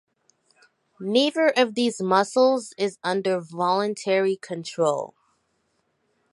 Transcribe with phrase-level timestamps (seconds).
[0.99, 5.13] Neither of these muscles is under voluntary control.